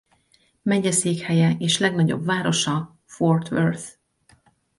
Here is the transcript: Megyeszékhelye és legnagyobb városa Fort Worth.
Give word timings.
Megyeszékhelye 0.61 1.55
és 1.57 1.77
legnagyobb 1.77 2.25
városa 2.25 2.95
Fort 3.05 3.51
Worth. 3.51 3.89